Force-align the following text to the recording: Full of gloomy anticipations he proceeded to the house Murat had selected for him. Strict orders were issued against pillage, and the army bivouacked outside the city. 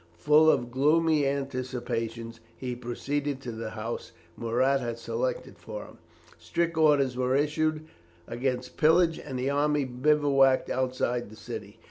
Full 0.17 0.49
of 0.49 0.71
gloomy 0.71 1.27
anticipations 1.27 2.39
he 2.57 2.75
proceeded 2.75 3.39
to 3.41 3.51
the 3.51 3.69
house 3.69 4.13
Murat 4.35 4.79
had 4.81 4.97
selected 4.97 5.59
for 5.59 5.85
him. 5.85 5.99
Strict 6.39 6.75
orders 6.75 7.15
were 7.15 7.35
issued 7.35 7.85
against 8.27 8.77
pillage, 8.77 9.19
and 9.19 9.37
the 9.37 9.51
army 9.51 9.85
bivouacked 9.85 10.71
outside 10.71 11.29
the 11.29 11.35
city. 11.35 11.79